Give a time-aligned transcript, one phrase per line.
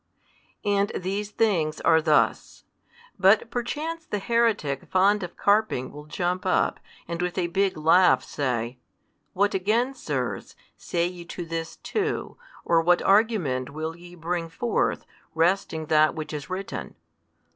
[0.65, 2.63] And these things are thus.
[3.19, 8.23] But perchance the heretic fond of carping will jump up, and with a big laugh,
[8.23, 8.79] say;
[9.33, 12.35] What again, sirs, say ye to this too,
[12.65, 16.95] or what argument will ye bring |135 forth, wresting that which is written?